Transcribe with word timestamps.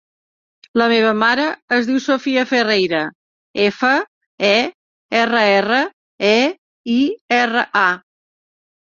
La 0.81 0.85
meva 0.93 1.11
mare 1.23 1.45
es 1.77 1.89
diu 1.89 1.99
Sofía 2.05 2.47
Ferreira: 2.55 3.03
efa, 3.67 3.93
e, 4.51 4.57
erra, 5.23 5.47
erra, 5.63 5.85
e, 6.35 6.37
i, 6.99 7.01
erra, 7.43 7.69
a. 7.89 7.91